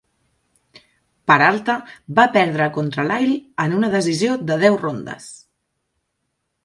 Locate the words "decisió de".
3.97-4.59